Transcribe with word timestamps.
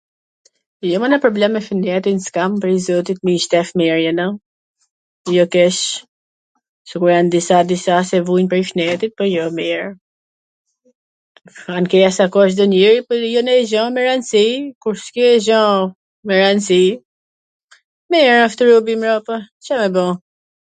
Jo, 0.89 0.99
mo 1.01 1.07
nonj 1.09 1.17
problem 1.23 1.51
me 1.55 1.59
shwmdetin 1.65 2.17
s 2.25 2.33
kam 2.35 2.51
prej 2.61 2.77
zotit 2.85 3.19
tash 3.51 3.71
mir 3.81 3.95
jena, 4.05 4.23
jo 5.35 5.43
keq, 5.55 5.77
sikur 6.91 7.09
jan 7.13 7.27
disa 7.35 7.57
qw 7.71 8.17
vujn 8.29 8.49
prej 8.53 8.61
shnetit, 8.69 9.11
po 9.21 9.27
jo, 9.35 9.45
mir, 9.59 9.81
ankesa 11.81 12.23
ka 12.37 12.45
Cdo 12.55 12.65
njeri 12.71 13.01
po 13.09 13.13
jo 13.33 13.41
nanj 13.49 13.61
gja 13.73 13.83
me 13.97 14.01
randsi, 14.07 14.45
kur 14.85 14.95
s 15.05 15.17
ke 15.19 15.27
gja 15.49 15.61
me 16.25 16.33
randsi, 16.41 16.81
mir 18.11 18.29
asht 18.47 18.59
robi 18.69 18.93
mbrapa, 19.03 19.35
Car 19.67 19.79
me 19.83 19.89
ba? 19.99 20.05